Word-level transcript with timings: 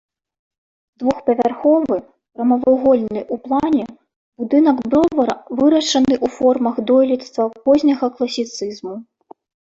Двухпавярховы, 1.01 1.97
прамавугольны 2.37 3.19
ў 3.19 3.35
плане 3.43 3.85
будынак 4.43 4.77
бровара 4.93 5.35
вырашаны 5.59 6.15
ў 6.25 6.35
формах 6.37 6.75
дойлідства 6.93 7.43
позняга 7.69 8.07
класіцызму. 8.17 8.95